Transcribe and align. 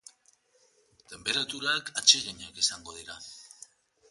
Tenperaturak 1.11 1.93
atseginak 2.01 2.59
izango 2.65 2.97
dira. 2.97 3.21